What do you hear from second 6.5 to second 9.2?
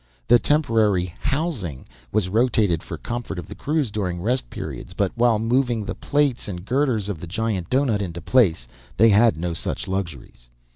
girders of the giant doughnut into place, they